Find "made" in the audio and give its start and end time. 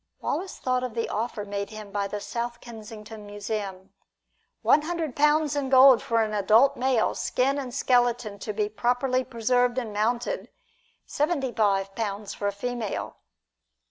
1.45-1.69